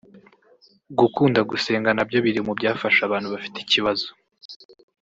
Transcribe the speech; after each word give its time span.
Gukunda 0.99 1.39
gusenga 1.49 1.89
na 1.93 2.03
byo 2.07 2.19
biri 2.25 2.39
mu 2.47 2.53
byafasha 2.59 3.01
abantu 3.03 3.27
bafite 3.33 3.57
ikibazo 3.61 4.07